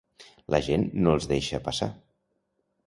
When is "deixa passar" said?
1.35-1.93